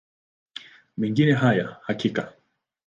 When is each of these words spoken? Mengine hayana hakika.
Mengine 0.97 1.33
hayana 1.35 1.77
hakika. 1.81 2.33